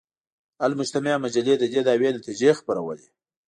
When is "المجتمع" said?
0.67-1.13